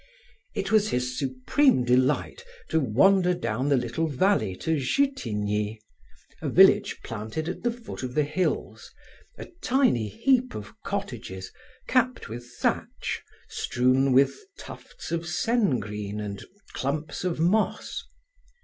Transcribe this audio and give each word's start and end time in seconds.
It 0.55 0.71
was 0.71 0.89
his 0.89 1.15
supreme 1.15 1.83
delight 1.85 2.43
to 2.69 2.79
wander 2.79 3.35
down 3.35 3.69
the 3.69 3.77
little 3.77 4.07
valley 4.07 4.55
to 4.55 4.79
Jutigny, 4.79 5.79
a 6.41 6.49
village 6.49 7.01
planted 7.03 7.47
at 7.47 7.61
the 7.61 7.69
foot 7.69 8.01
of 8.01 8.15
the 8.15 8.23
hills, 8.23 8.89
a 9.37 9.45
tiny 9.61 10.07
heap 10.07 10.55
of 10.55 10.73
cottages 10.83 11.51
capped 11.87 12.29
with 12.29 12.51
thatch 12.57 13.21
strewn 13.47 14.11
with 14.11 14.39
tufts 14.57 15.11
of 15.11 15.27
sengreen 15.27 16.19
and 16.19 16.45
clumps 16.73 17.23
of 17.23 17.39
moss. 17.39 18.03